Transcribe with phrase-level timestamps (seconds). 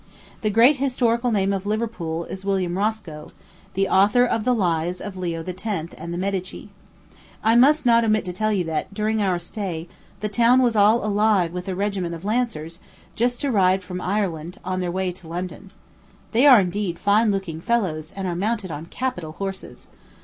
[0.41, 3.31] The great historical name of Liverpool is William Roscoe,
[3.75, 5.93] the author of the Lives of Leo X.
[5.95, 6.69] and the Medici.
[7.43, 9.87] I must not omit to tell you that, during our stay,
[10.21, 12.79] the town was all alive with a regiment of lancers,
[13.15, 15.69] just arrived from Ireland, on their way to London.
[16.31, 19.85] They are indeed fine looking fellows, and are mounted on capital horses.